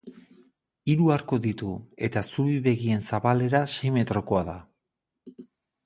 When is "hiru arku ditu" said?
0.93-1.69